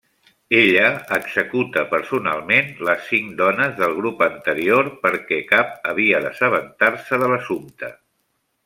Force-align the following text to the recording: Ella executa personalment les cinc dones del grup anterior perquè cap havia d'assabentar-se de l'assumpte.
Ella 0.59 0.85
executa 1.17 1.83
personalment 1.91 2.71
les 2.89 3.05
cinc 3.11 3.37
dones 3.43 3.77
del 3.83 3.95
grup 4.01 4.25
anterior 4.29 4.91
perquè 5.07 5.41
cap 5.55 5.79
havia 5.93 6.25
d'assabentar-se 6.27 7.23
de 7.25 7.33
l'assumpte. 7.35 7.97